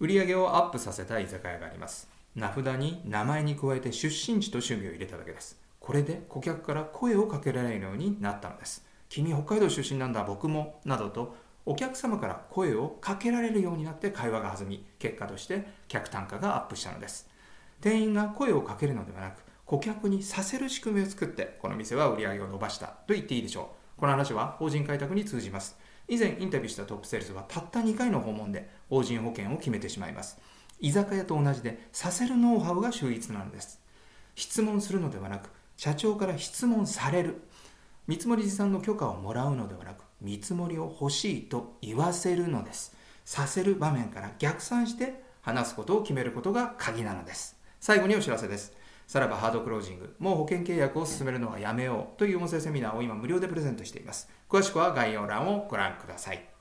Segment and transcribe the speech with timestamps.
[0.00, 2.08] 売上をアップさせた居酒屋があります。
[2.36, 5.60] 名札に名前に加えて出身地と趣味を入れただけです。
[5.80, 8.86] これで顧客から声をかけられるようになったのです。
[9.08, 10.80] 君北海道出身なんだ僕も。
[10.84, 11.34] などと
[11.66, 17.28] お客様から声をかけられるようになって会話が弾み結果として客単価がアップしたのです。
[17.80, 23.87] 店員が声をかけるのではなく顧客にさせる仕組みを作ってこの店は売り上げを伸ばしたと言っていいでしょう。
[23.98, 25.76] この話は法人開拓に通じます。
[26.06, 30.38] 以前インタビューしたトップセールスはたった2回の訪問で法人保険を決めてしまいます。
[30.80, 33.80] 居酒屋と同じでさせるノウハウが秀逸なのです。
[34.36, 37.42] 質問するのではなく社長から質問される。
[38.06, 42.96] 見積持さんの許可をもらうのではなく見積もりを欲しいと言わせるのです。
[43.24, 47.56] させる場面から逆算して話すことを決めることが鍵なのです。
[47.80, 48.72] 最後にお知らせです。
[49.08, 50.14] さらばハードクロージング。
[50.18, 52.18] もう保険契約を進めるのはやめよう。
[52.18, 54.28] という音声セミナーを今無料でプレゼントしています。
[54.50, 56.57] 詳しくは概要欄をご覧ください。